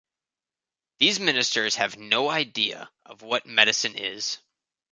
These 0.97 1.19
ministers 1.19 1.75
have 1.75 1.95
no 1.95 2.27
idea 2.31 2.89
of 3.05 3.21
what 3.21 3.45
medicine 3.45 3.95
is. 3.95 4.39